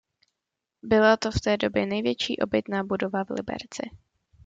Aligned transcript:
Byla 0.83 1.17
to 1.17 1.31
v 1.31 1.39
té 1.41 1.57
době 1.57 1.85
největší 1.85 2.37
obytná 2.37 2.83
budova 2.83 3.23
v 3.23 3.29
Liberci. 3.29 3.89